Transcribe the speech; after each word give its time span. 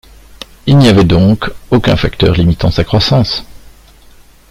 Il 0.65 0.79
n’y 0.79 0.87
avait 0.87 1.03
donc 1.03 1.51
aucun 1.69 1.95
facteur 1.95 2.33
limitant 2.33 2.71
sa 2.71 2.83
croissance. 2.83 3.45